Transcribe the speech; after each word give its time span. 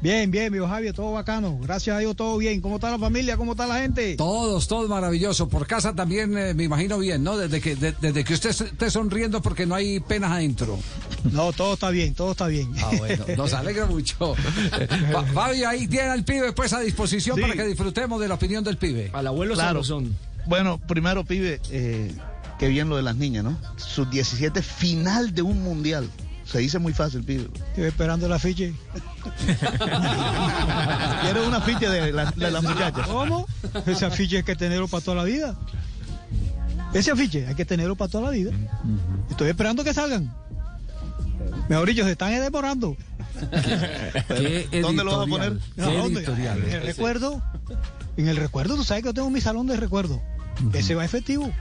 Bien, 0.00 0.30
bien, 0.30 0.52
mi 0.52 0.58
Javier, 0.60 0.94
todo 0.94 1.12
bacano. 1.12 1.58
Gracias 1.60 1.96
a 1.96 1.98
Dios, 1.98 2.14
todo 2.14 2.38
bien. 2.38 2.60
¿Cómo 2.60 2.76
está 2.76 2.88
la 2.90 2.98
familia? 3.00 3.36
¿Cómo 3.36 3.52
está 3.52 3.66
la 3.66 3.80
gente? 3.80 4.14
Todos, 4.16 4.68
todos 4.68 4.88
maravilloso. 4.88 5.48
Por 5.48 5.66
casa 5.66 5.92
también 5.92 6.38
eh, 6.38 6.54
me 6.54 6.62
imagino 6.62 6.98
bien, 6.98 7.24
¿no? 7.24 7.36
Desde 7.36 7.60
que, 7.60 7.74
de- 7.74 7.94
desde 8.00 8.22
que 8.22 8.34
usted 8.34 8.50
esté 8.50 8.90
sonriendo 8.92 9.42
porque 9.42 9.66
no 9.66 9.74
hay 9.74 9.98
penas 9.98 10.30
adentro. 10.30 10.78
No, 11.32 11.52
todo 11.52 11.74
está 11.74 11.90
bien, 11.90 12.14
todo 12.14 12.30
está 12.30 12.46
bien. 12.46 12.72
Ah, 12.80 12.92
bueno, 12.96 13.24
nos 13.36 13.52
alegra 13.54 13.86
mucho. 13.86 14.36
Fa- 15.12 15.24
Fabio, 15.24 15.68
ahí 15.68 15.88
tiene 15.88 16.08
al 16.10 16.22
pibe 16.24 16.52
pues 16.52 16.72
a 16.72 16.78
disposición 16.80 17.34
Sí. 17.34 17.42
para 17.42 17.54
que 17.54 17.64
disfrutemos 17.64 18.20
de 18.20 18.28
la 18.28 18.34
opinión 18.34 18.62
del 18.62 18.76
pibe. 18.78 19.10
Al 19.12 19.26
abuelo 19.26 19.54
Claro. 19.54 19.82
Sabrosón. 19.82 20.16
Bueno, 20.46 20.78
primero, 20.78 21.24
pibe, 21.24 21.60
eh, 21.70 22.14
qué 22.60 22.68
bien 22.68 22.88
lo 22.88 22.96
de 22.96 23.02
las 23.02 23.16
niñas, 23.16 23.42
¿no? 23.42 23.58
Sus 23.76 24.08
17 24.08 24.62
final 24.62 25.34
de 25.34 25.42
un 25.42 25.60
mundial. 25.62 26.08
Se 26.50 26.58
dice 26.58 26.78
muy 26.78 26.92
fácil, 26.94 27.22
pibe. 27.24 27.48
Estoy 27.70 27.84
esperando 27.84 28.26
el 28.26 28.32
afiche. 28.32 28.72
Quiero 31.22 31.46
una 31.46 31.60
ficha 31.60 31.90
de, 31.90 32.12
la- 32.12 32.30
de 32.30 32.50
las 32.50 32.62
muchachas. 32.62 33.06
¿Cómo? 33.06 33.46
Ese 33.86 34.06
afiche 34.06 34.38
hay 34.38 34.42
que 34.42 34.56
tenerlo 34.56 34.88
para 34.88 35.04
toda 35.04 35.18
la 35.18 35.24
vida. 35.24 35.56
Ese 36.94 37.10
afiche 37.10 37.46
hay 37.46 37.54
que 37.54 37.64
tenerlo 37.64 37.96
para 37.96 38.10
toda 38.10 38.24
la 38.24 38.30
vida. 38.30 38.50
Estoy 39.30 39.48
esperando 39.50 39.84
que 39.84 39.92
salgan. 39.92 40.34
Mejor 41.68 41.88
dicho, 41.88 42.04
se 42.04 42.12
están 42.12 42.30
demorando. 42.30 42.96
¿Dónde 44.80 45.04
lo 45.04 45.18
vas 45.18 45.26
a 45.26 45.30
poner? 45.30 45.58
¿A 45.78 45.82
dónde? 45.84 46.24
En 46.24 46.72
el 46.72 46.82
recuerdo. 46.82 47.42
En 48.16 48.28
el 48.28 48.36
recuerdo, 48.36 48.76
tú 48.76 48.84
sabes 48.84 49.02
que 49.02 49.08
yo 49.10 49.14
tengo 49.14 49.30
mi 49.30 49.40
salón 49.40 49.66
de 49.66 49.76
recuerdo. 49.76 50.20
Ese 50.72 50.94
va 50.94 51.04
efectivo 51.04 51.52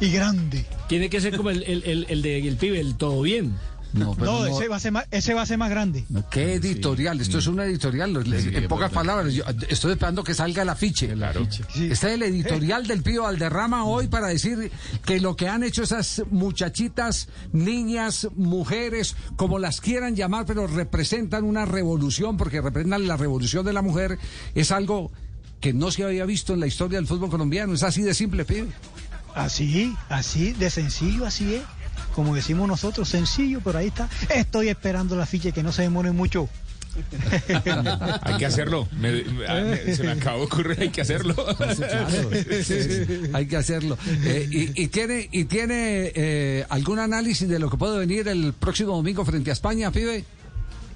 y 0.00 0.10
grande. 0.10 0.66
Tiene 0.88 1.08
que 1.08 1.20
ser 1.20 1.36
como 1.36 1.50
el, 1.50 1.62
el, 1.62 1.84
el, 1.84 2.06
el 2.08 2.22
de 2.22 2.46
el 2.48 2.56
pibe, 2.56 2.80
el 2.80 2.96
todo 2.96 3.22
bien. 3.22 3.54
No, 3.92 4.14
pero 4.14 4.32
No, 4.32 4.38
no- 4.40 4.46
ese 4.58 4.68
va 4.68 4.76
a 4.76 4.80
ser 4.80 4.92
más, 4.92 5.06
ese 5.10 5.34
va 5.34 5.42
a 5.42 5.46
ser 5.46 5.58
más 5.58 5.70
grande. 5.70 6.04
¿Qué 6.30 6.54
editorial? 6.54 7.20
Esto 7.20 7.38
es 7.38 7.46
una 7.46 7.64
editorial. 7.64 8.16
en 8.32 8.68
pocas 8.68 8.90
palabras, 8.90 9.32
yo 9.34 9.44
estoy 9.68 9.92
esperando 9.92 10.24
que 10.24 10.34
salga 10.34 10.62
el 10.62 10.68
afiche. 10.68 11.08
Claro. 11.12 11.46
Está 11.76 12.12
el 12.12 12.22
editorial 12.22 12.86
del 12.86 13.02
Pío 13.02 13.22
Valderrama 13.24 13.84
hoy 13.84 14.08
para 14.08 14.28
decir 14.28 14.70
que 15.04 15.20
lo 15.20 15.36
que 15.36 15.48
han 15.48 15.62
hecho 15.62 15.82
esas 15.82 16.22
muchachitas, 16.30 17.28
niñas, 17.52 18.28
mujeres, 18.36 19.16
como 19.36 19.58
las 19.58 19.80
quieran 19.80 20.16
llamar, 20.16 20.46
pero 20.46 20.66
representan 20.66 21.44
una 21.44 21.64
revolución, 21.66 22.36
porque 22.36 22.60
representan 22.60 23.06
la 23.06 23.16
revolución 23.16 23.64
de 23.66 23.72
la 23.72 23.82
mujer, 23.82 24.18
es 24.54 24.70
algo 24.72 25.12
que 25.60 25.72
no 25.72 25.90
se 25.90 26.02
había 26.04 26.24
visto 26.24 26.54
en 26.54 26.60
la 26.60 26.66
historia 26.66 26.98
del 26.98 27.06
fútbol 27.06 27.30
colombiano. 27.30 27.72
Es 27.74 27.82
así 27.82 28.02
de 28.02 28.14
simple, 28.14 28.44
Pío. 28.44 28.66
Así, 29.34 29.94
así, 30.08 30.52
de 30.52 30.68
sencillo, 30.70 31.24
así 31.26 31.54
es. 31.54 31.62
Como 32.14 32.34
decimos 32.34 32.68
nosotros, 32.68 33.08
sencillo, 33.08 33.60
pero 33.64 33.78
ahí 33.78 33.86
está. 33.88 34.08
Estoy 34.34 34.68
esperando 34.68 35.16
la 35.16 35.26
ficha 35.26 35.50
que 35.52 35.62
no 35.62 35.72
se 35.72 35.82
demore 35.82 36.12
mucho. 36.12 36.48
Hay 38.22 38.36
que 38.36 38.44
hacerlo. 38.46 38.86
Me- 38.92 39.22
me- 39.24 39.46
ah, 39.46 39.62
me- 39.64 39.94
se 39.96 40.02
me 40.02 40.10
acabó 40.12 40.40
de 40.40 40.44
ocurrir, 40.44 40.78
hay 40.80 40.90
que 40.90 41.00
hacerlo. 41.00 41.34
Hay 43.32 43.46
que 43.46 43.56
hacerlo. 43.56 43.96
Eh, 44.24 44.46
y, 44.50 44.82
y 44.82 44.88
tiene, 44.88 45.28
y 45.32 45.44
tiene 45.44 46.12
eh, 46.14 46.66
algún 46.68 46.98
análisis 46.98 47.48
de 47.48 47.58
lo 47.58 47.70
que 47.70 47.76
puede 47.78 47.98
venir 47.98 48.28
el 48.28 48.52
próximo 48.52 48.94
domingo 48.94 49.24
frente 49.24 49.50
a 49.50 49.54
España, 49.54 49.90
pibe. 49.90 50.24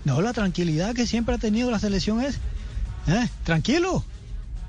No, 0.05 0.21
la 0.21 0.32
tranquilidad 0.32 0.94
que 0.94 1.06
siempre 1.06 1.34
ha 1.34 1.38
tenido 1.38 1.71
la 1.71 1.78
selección 1.78 2.21
es, 2.22 2.37
¿eh? 3.09 3.28
tranquilo, 3.44 4.05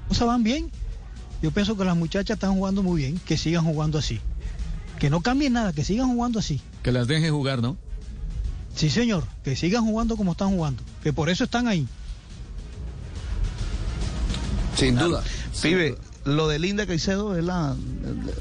cosas 0.08 0.28
van 0.28 0.44
bien. 0.44 0.72
Yo 1.42 1.52
pienso 1.52 1.78
que 1.78 1.84
las 1.86 1.96
muchachas 1.96 2.36
están 2.36 2.54
jugando 2.56 2.82
muy 2.82 3.02
bien, 3.02 3.20
que 3.26 3.38
sigan 3.38 3.64
jugando 3.66 4.00
así. 4.00 4.20
Que 5.00 5.10
no 5.10 5.22
cambien 5.22 5.54
nada, 5.54 5.74
que 5.74 5.84
sigan 5.84 6.08
jugando 6.10 6.40
así. 6.40 6.62
Que 6.84 6.92
las 6.92 7.08
deje 7.08 7.30
jugar, 7.30 7.62
¿no? 7.62 7.78
Sí, 8.76 8.90
señor, 8.90 9.24
que 9.44 9.56
sigan 9.56 9.86
jugando 9.86 10.18
como 10.18 10.34
están 10.34 10.50
jugando, 10.50 10.84
que 11.04 11.14
por 11.14 11.30
eso 11.30 11.44
están 11.44 11.68
ahí. 11.68 11.88
Sin 14.76 14.96
duda. 14.96 15.24
Pibe, 15.62 15.98
lo 16.26 16.48
de 16.48 16.60
Linda 16.60 16.86
Caicedo 16.86 17.36
es 17.36 17.44
la. 17.44 17.76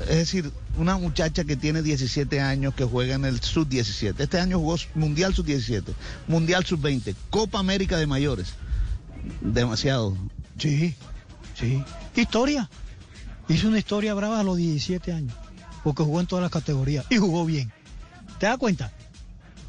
Es 0.03 0.17
decir, 0.17 0.53
una 0.77 0.99
muchacha 0.99 1.45
que 1.45 1.57
tiene 1.57 1.83
17 1.83 2.41
años 2.41 2.75
que 2.75 2.85
juega 2.85 3.15
en 3.15 3.25
el 3.25 3.41
Sub-17. 3.41 4.15
Este 4.19 4.39
año 4.39 4.59
jugó 4.59 4.77
Mundial 4.95 5.35
Sub-17, 5.35 5.85
Mundial 6.29 6.67
Sub-20, 6.67 7.15
Copa 7.31 7.59
América 7.59 7.97
de 7.97 8.07
Mayores. 8.07 8.49
Demasiado. 9.41 10.17
Sí, 10.59 10.95
sí. 11.59 11.83
Historia. 12.15 12.69
Hizo 13.49 13.69
una 13.69 13.79
historia 13.79 14.13
brava 14.15 14.41
a 14.41 14.43
los 14.43 14.57
17 14.57 15.13
años, 15.13 15.33
porque 15.87 16.03
jugó 16.03 16.19
en 16.19 16.27
todas 16.27 16.43
las 16.43 16.51
categorías 16.51 17.07
y 17.11 17.17
jugó 17.17 17.45
bien. 17.45 17.71
¿Te 18.41 18.47
das 18.47 18.59
cuenta? 18.59 18.91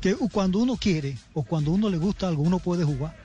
Que 0.02 0.16
cuando 0.16 0.58
uno 0.58 0.76
quiere 0.76 1.16
o 1.36 1.44
cuando 1.44 1.70
uno 1.70 1.92
le 1.92 2.00
gusta 2.00 2.28
algo, 2.28 2.42
uno 2.42 2.58
puede 2.58 2.84
jugar. 2.84 3.16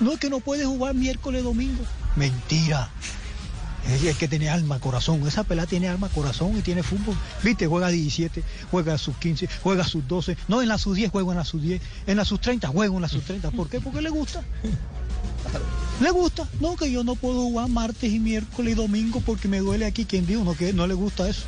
No 0.00 0.10
es 0.10 0.18
que 0.18 0.28
no 0.28 0.40
puede 0.40 0.64
jugar 0.64 0.96
miércoles, 0.96 1.44
domingo. 1.44 1.84
Mentira. 2.16 2.90
Es 3.88 4.16
que 4.16 4.26
tiene 4.26 4.48
alma, 4.48 4.80
corazón. 4.80 5.24
Esa 5.28 5.44
pelada 5.44 5.68
tiene 5.68 5.88
alma, 5.88 6.08
corazón 6.08 6.58
y 6.58 6.62
tiene 6.62 6.82
fútbol. 6.82 7.14
Viste, 7.44 7.68
juega 7.68 7.86
17, 7.86 8.42
juega 8.68 8.98
sus 8.98 9.16
15, 9.18 9.48
juega 9.62 9.84
sus 9.84 10.08
12. 10.08 10.36
No, 10.48 10.62
en 10.62 10.68
la 10.68 10.76
sus 10.76 10.96
10 10.96 11.12
juega 11.12 11.30
en 11.30 11.38
la 11.38 11.44
sus 11.44 11.62
10. 11.62 11.80
En 12.08 12.16
la 12.16 12.24
sus 12.24 12.40
30 12.40 12.66
juega 12.66 12.92
en 12.92 13.00
la 13.00 13.08
sus 13.08 13.22
30. 13.22 13.52
¿Por 13.52 13.68
qué? 13.68 13.80
Porque 13.80 14.02
le 14.02 14.10
gusta. 14.10 14.42
¿Le 16.00 16.10
gusta? 16.10 16.48
No, 16.58 16.74
que 16.74 16.90
yo 16.90 17.04
no 17.04 17.14
puedo 17.14 17.42
jugar 17.42 17.68
martes 17.68 18.12
y 18.12 18.18
miércoles 18.18 18.72
y 18.72 18.74
domingo 18.74 19.22
porque 19.24 19.46
me 19.46 19.60
duele 19.60 19.86
aquí. 19.86 20.04
¿Quién 20.04 20.26
dijo? 20.26 20.42
No, 20.42 20.56
que 20.56 20.72
no 20.72 20.88
le 20.88 20.94
gusta 20.94 21.28
eso. 21.28 21.44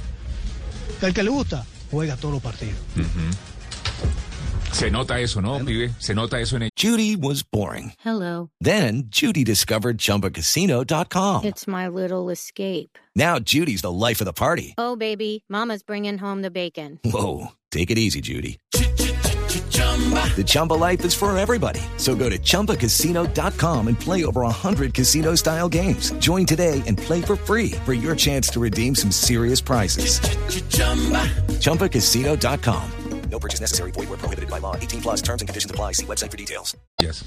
El 1.02 1.12
que 1.14 1.22
le 1.22 1.30
gusta, 1.30 1.64
juega 1.90 2.16
todos 2.16 2.34
los 2.34 2.42
partidos. 2.42 2.76
Se 4.72 4.90
nota 4.90 5.20
eso, 5.20 5.42
¿no, 5.42 5.58
pibe? 5.64 5.90
Se 5.98 6.14
nota 6.14 6.40
eso 6.40 6.56
en 6.56 6.68
Judy 6.76 7.16
was 7.16 7.42
boring. 7.42 7.92
Hello. 8.04 8.50
Then 8.60 9.04
Judy 9.10 9.44
discovered 9.44 9.98
ChumbaCasino.com. 9.98 11.44
It's 11.44 11.66
my 11.66 11.88
little 11.88 12.30
escape. 12.30 12.98
Now 13.14 13.38
Judy's 13.38 13.82
the 13.82 13.92
life 13.92 14.20
of 14.20 14.26
the 14.26 14.32
party. 14.32 14.74
Oh, 14.78 14.96
baby, 14.96 15.44
Mama's 15.48 15.82
bringing 15.82 16.18
home 16.18 16.42
the 16.42 16.50
bacon. 16.50 16.98
Whoa, 17.04 17.48
take 17.70 17.90
it 17.90 17.98
easy, 17.98 18.20
Judy. 18.20 18.58
The 20.37 20.44
Chumba 20.44 20.75
life 20.75 21.04
is 21.04 21.15
for 21.15 21.37
everybody. 21.37 21.81
So 21.98 22.16
go 22.16 22.28
to 22.28 22.38
ChumbaCasino.com 22.38 23.88
and 23.88 24.00
play 24.00 24.25
over 24.25 24.41
100 24.41 24.94
casino-style 24.94 25.69
games. 25.69 26.10
Join 26.12 26.47
today 26.47 26.82
and 26.87 26.98
play 26.98 27.20
for 27.22 27.37
free 27.37 27.72
for 27.84 27.93
your 27.93 28.16
chance 28.16 28.48
to 28.50 28.60
redeem 28.60 28.94
some 28.94 29.12
serious 29.12 29.60
prizes. 29.60 30.19
ChumbaCasino.com. 31.60 32.91
No 33.31 33.38
purchase 33.38 33.60
necessary. 33.60 33.93
Void 33.93 34.10
were 34.10 34.19
prohibited 34.19 34.50
by 34.50 34.59
law. 34.59 34.76
18 34.76 35.00
plus 35.00 35.22
terms 35.22 35.41
and 35.41 35.48
conditions 35.48 35.70
apply. 35.70 35.93
See 35.93 36.04
website 36.04 36.31
for 36.31 36.37
details. 36.37 36.76
Yes. 37.00 37.25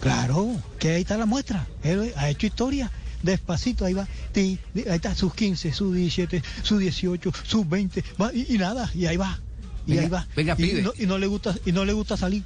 Claro, 0.00 0.56
que 0.78 0.90
ahí 0.90 1.02
está 1.02 1.16
la 1.16 1.26
muestra. 1.26 1.66
Él 1.82 2.12
ha 2.16 2.28
hecho 2.28 2.46
historia. 2.46 2.90
Despacito, 3.22 3.84
ahí 3.84 3.94
va. 3.94 4.06
Ti, 4.32 4.58
ahí 4.74 4.96
está 4.96 5.14
sus 5.14 5.34
15, 5.34 5.72
sus 5.72 5.94
17, 5.94 6.42
sus 6.62 6.78
18, 6.78 7.32
sus 7.42 7.68
20. 7.68 8.04
Va, 8.20 8.32
y, 8.32 8.46
y 8.54 8.58
nada, 8.58 8.90
y 8.94 9.06
ahí 9.06 9.16
va. 9.16 9.40
Y 9.88 9.92
Venga, 9.96 10.02
ahí 10.02 10.08
va. 10.08 10.26
venga, 10.36 10.54
y, 10.58 10.62
pibe. 10.62 10.82
no, 10.82 10.92
y 10.96 11.06
no 11.06 11.18
le 11.18 11.26
gusta, 11.26 11.56
y 11.66 11.72
no 11.72 11.84
le 11.84 11.92
gusta 11.94 12.16
salir. 12.16 12.44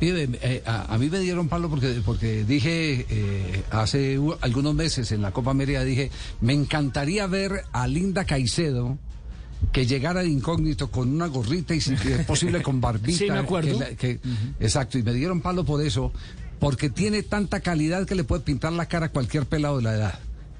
Pibe, 0.00 0.28
eh, 0.42 0.62
a, 0.64 0.94
a 0.94 0.98
mí 0.98 1.10
me 1.10 1.18
dieron 1.20 1.48
palo 1.48 1.68
porque, 1.68 2.00
porque 2.04 2.44
dije 2.44 3.04
eh, 3.10 3.62
hace 3.70 4.18
u- 4.18 4.36
algunos 4.40 4.74
meses 4.74 5.12
en 5.12 5.20
la 5.22 5.30
Copa 5.32 5.50
América, 5.50 5.84
dije, 5.84 6.10
me 6.40 6.52
encantaría 6.52 7.26
ver 7.26 7.62
a 7.72 7.86
Linda 7.86 8.24
Caicedo 8.24 8.96
que 9.72 9.86
llegara 9.86 10.22
de 10.22 10.28
incógnito 10.28 10.90
con 10.90 11.12
una 11.12 11.26
gorrita 11.26 11.74
y 11.74 11.80
si 11.80 11.94
es 11.94 12.24
posible 12.26 12.62
con 12.62 12.80
barbita. 12.80 13.18
Sí, 13.18 13.30
me 13.30 13.38
acuerdo. 13.38 13.78
que 13.98 14.20
Exacto, 14.60 14.98
y 14.98 15.02
me 15.02 15.12
dieron 15.12 15.40
palo 15.40 15.64
por 15.64 15.80
eso, 15.82 16.12
porque 16.60 16.90
tiene 16.90 17.22
tanta 17.22 17.60
calidad 17.60 18.06
que 18.06 18.14
le 18.14 18.24
puede 18.24 18.42
pintar 18.42 18.72
la 18.72 18.86
cara 18.86 19.06
a 19.06 19.08
cualquier 19.10 19.46
pelado 19.46 19.78
de 19.78 19.82
la 19.84 19.94
edad. 19.94 20.18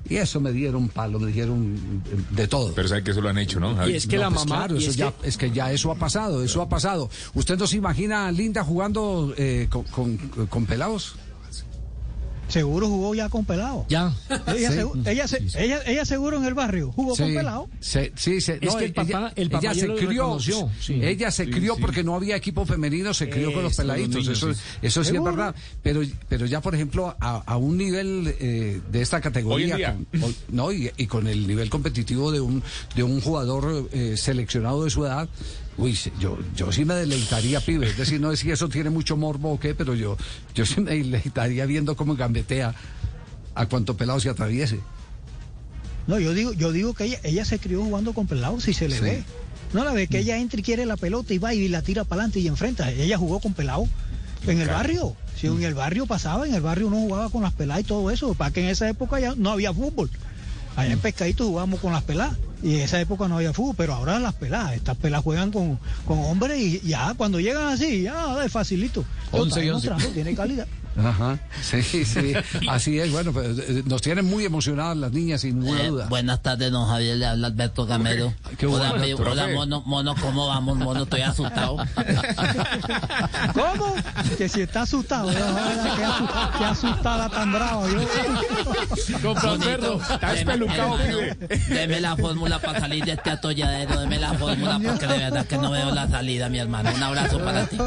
Y 0.09 0.17
eso 0.17 0.39
me 0.41 0.53
dieron 0.53 0.89
palo, 0.89 1.19
me 1.19 1.29
dijeron 1.29 2.03
eh, 2.07 2.17
de 2.31 2.47
todo. 2.47 2.75
Pero 2.75 2.89
sabe 2.89 3.03
que 3.03 3.13
eso 3.13 3.21
lo 3.23 3.31
han 3.31 3.39
hecho, 3.39 3.59
¿no? 3.59 3.89
Y 3.89 3.95
es 3.95 4.07
que 4.07 4.19
la 4.19 4.29
pues 4.29 4.41
mamá. 4.47 4.57
claro, 4.67 4.77
eso 4.77 4.91
es 4.91 4.97
ya, 4.97 5.13
que- 5.13 5.29
es 5.29 5.37
que 5.39 5.51
ya 5.51 5.73
eso 5.73 5.91
ha 5.91 5.95
pasado, 5.95 6.45
eso 6.45 6.61
ha 6.61 6.69
pasado. 6.69 7.09
¿Usted 7.33 7.57
no 7.59 7.67
se 7.67 7.77
imagina 7.79 8.27
a 8.27 8.33
Linda 8.33 8.63
jugando 8.65 9.33
eh, 9.39 9.67
con, 9.71 9.85
con- 9.85 10.17
con 10.19 10.67
pelados? 10.67 11.17
Seguro 12.49 12.89
jugó 12.89 13.15
ya 13.15 13.29
con 13.29 13.45
pelado. 13.45 13.87
Ya. 13.89 14.13
Ella, 14.49 14.71
Sí. 14.71 14.79
segu- 14.79 15.07
ella, 15.09 15.29
se- 15.29 15.43
ella, 15.57 15.81
ella 15.87 16.05
seguro 16.05 16.37
en 16.37 16.45
el 16.45 16.55
barrio 16.55 16.93
jugó 16.93 17.17
con 17.17 17.35
pelado. 17.35 17.69
se- 17.81 18.13
sí, 18.17 18.41
se- 18.41 18.59
Es 18.61 18.73
no, 18.73 18.77
que 18.79 18.85
el 18.87 18.93
papá- 18.93 19.09
ella, 19.09 19.33
el 19.37 19.51
papá 19.51 19.65
ella 19.65 19.73
ya 19.73 19.81
se 19.81 19.87
lo 19.89 19.97
crió, 19.97 20.39
sí. 20.41 20.95
ella 21.03 21.31
se 21.31 21.45
Sí, 21.47 21.51
crió 21.51 21.75
sí. 21.75 21.81
porque 21.81 22.05
no 22.05 22.15
había 22.15 22.37
equipo 22.37 22.65
femenino, 22.67 23.15
se 23.15 23.29
crió 23.29 23.53
con 23.53 23.63
los 23.63 23.75
peladitos, 23.77 24.23
niños, 24.23 24.29
eso, 24.39 24.53
sí. 24.55 24.61
eso 24.83 25.05
sí 25.05 25.17
es 25.17 25.23
verdad, 25.23 25.55
pero, 25.83 26.03
pero 26.29 26.47
ya 26.47 26.61
por 26.61 26.75
ejemplo 26.75 27.17
a, 27.21 27.37
a 27.47 27.57
un 27.57 27.77
nivel 27.77 28.35
eh, 28.39 28.81
de 28.91 29.01
esta 29.03 29.21
categoría, 29.21 29.97
con- 30.13 30.23
o- 30.23 30.33
no 30.51 30.73
y, 30.73 30.91
y 30.97 31.07
con 31.07 31.27
el 31.27 31.47
nivel 31.47 31.71
competitivo 31.71 32.31
de 32.31 32.41
un 32.41 32.63
de 32.95 33.03
un 33.03 33.21
jugador 33.21 33.89
eh, 33.93 34.17
seleccionado 34.17 34.85
de 34.85 34.91
su 34.91 35.05
edad. 35.05 35.29
Uy, 35.77 35.99
yo, 36.21 36.39
yo 36.55 36.71
sí 36.71 36.85
me 36.85 36.95
deleitaría, 36.95 37.61
pibe. 37.61 37.87
Es 37.89 37.97
decir, 37.97 38.21
no 38.21 38.31
es 38.31 38.41
si 38.41 38.51
eso 38.51 38.69
tiene 38.69 38.91
mucho 38.91 39.17
morbo 39.17 39.53
o 39.53 39.59
qué, 39.61 39.75
pero 39.75 39.95
yo, 39.95 40.17
yo 40.55 40.65
sí 40.67 40.81
me 40.81 40.93
deleitaría 40.93 41.67
viendo 41.67 41.97
cómo 41.97 42.15
gambetea 42.15 42.75
a 43.55 43.67
cuanto 43.67 43.97
pelado 43.97 44.21
se 44.21 44.29
atraviese. 44.29 44.79
No, 46.07 46.19
yo 46.19 46.33
digo, 46.35 46.53
yo 46.53 46.71
digo 46.71 46.95
que 46.95 47.05
ella, 47.05 47.19
ella 47.25 47.45
se 47.45 47.59
crió 47.59 47.83
jugando 47.83 48.13
con 48.13 48.27
pelado, 48.27 48.61
si 48.61 48.73
se 48.73 48.89
le 48.89 48.97
Sí. 48.97 49.03
ve. 49.03 49.25
No 49.73 49.85
la 49.85 49.93
ve 49.93 50.07
que 50.07 50.19
ella 50.21 50.39
entra 50.39 50.61
y 50.61 50.63
quiere 50.63 50.87
la 50.87 50.97
pelota 50.97 51.35
y 51.35 51.39
va 51.39 51.53
y 51.55 51.67
la 51.67 51.83
tira 51.83 52.05
para 52.05 52.21
adelante 52.23 52.39
y 52.39 52.47
enfrenta. 52.47 52.93
Ella 52.93 53.19
jugó 53.19 53.41
con 53.41 53.55
pelado 53.55 53.89
en 54.47 54.61
el 54.61 54.69
barrio. 54.69 55.17
Si 55.37 55.49
en 55.49 55.61
el 55.65 55.75
barrio 55.75 56.07
pasaba, 56.07 56.47
en 56.47 56.55
el 56.55 56.61
barrio 56.61 56.87
uno 56.87 56.99
jugaba 56.99 57.29
con 57.31 57.43
las 57.43 57.53
peladas 57.55 57.83
y 57.83 57.85
todo 57.87 58.09
eso. 58.13 58.35
Para 58.35 58.53
que 58.53 58.63
en 58.63 58.69
esa 58.69 58.89
época 58.89 59.19
ya 59.19 59.35
no 59.35 59.51
había 59.51 59.73
fútbol. 59.73 60.11
Allá 60.77 60.93
en 60.93 61.01
Pescadito 61.01 61.45
jugábamos 61.49 61.81
con 61.81 61.93
las 61.93 62.05
peladas. 62.05 62.37
Y 62.63 62.77
en 62.77 62.81
esa 62.83 63.01
época 63.01 63.29
no 63.29 63.37
había 63.37 63.53
fútbol, 63.53 63.75
pero 63.77 63.95
ahora 63.95 64.19
las 64.19 64.35
peladas, 64.35 64.75
estas 64.75 64.97
peladas 64.97 65.25
juegan 65.25 65.51
con, 65.51 65.79
con 66.07 66.19
hombres 66.21 66.59
y 66.59 66.81
ya 66.81 67.13
cuando 67.15 67.39
llegan 67.41 67.69
así, 67.69 68.03
ya 68.03 68.43
es 68.45 68.51
facilito. 68.53 69.05
Lo 69.33 69.41
Once 69.43 69.49
está 69.61 69.65
y 69.65 69.71
once. 69.71 69.87
demostrando, 69.89 70.15
tiene 70.15 70.35
calidad. 70.35 70.67
Ajá, 70.97 71.39
sí, 71.61 71.83
sí, 71.83 72.35
así 72.69 73.01
es. 73.01 73.11
Bueno, 73.11 73.33
pues, 73.33 73.59
eh, 73.59 73.83
nos 73.87 74.01
tienen 74.03 74.25
muy 74.27 74.45
emocionadas 74.45 74.97
las 74.97 75.11
niñas, 75.13 75.41
sin 75.41 75.59
ninguna 75.59 75.83
Eh, 75.83 75.89
duda. 75.89 76.07
buenas 76.09 76.41
tardes, 76.43 76.71
don 76.71 76.87
Javier, 76.89 77.17
le 77.17 77.27
habla 77.27 77.49
Alberto 77.49 77.85
Gamero. 77.87 78.33
Qué 78.59 78.67
hola, 78.67 78.91
bueno, 78.91 79.05
mi- 79.05 79.13
hola, 79.15 79.49
mono, 79.49 79.83
mono, 79.87 80.15
¿cómo 80.21 80.47
vamos, 80.47 80.77
mono? 80.79 81.03
Estoy 81.03 81.23
asustado. 81.23 81.77
¿Cómo? 83.55 83.95
Que 84.39 84.49
si 84.49 84.61
está 84.63 84.83
asustado, 84.83 85.31
no, 85.33 85.39
qué, 85.97 86.05
asu- 86.05 86.59
qué 86.59 86.65
asustada 86.65 87.29
tan 87.29 87.53
brava. 87.53 87.87
Yo, 87.91 87.99
perro. 89.59 90.01
Está 90.01 90.19
Deme, 90.33 90.41
espelucado, 90.53 90.97
pibe. 90.99 91.37
deme 91.69 92.01
la 92.01 92.17
fórmula 92.17 92.59
para 92.61 92.81
salir 92.81 93.05
de 93.05 93.13
este 93.13 93.31
atolladero, 93.31 94.01
deme 94.01 94.19
la 94.19 94.35
fórmula 94.35 94.79
porque 94.79 95.07
de 95.07 95.19
verdad 95.19 95.47
que 95.47 95.59
no 95.59 95.71
veo 95.71 95.91
la 95.93 96.09
salida, 96.09 96.49
mi 96.49 96.59
hermano. 96.59 96.91
Un 96.95 97.03
abrazo 97.03 97.39
para 97.41 97.67
ti. 97.67 97.77